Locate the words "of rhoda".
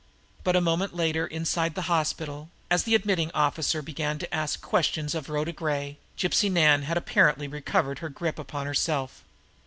5.13-5.51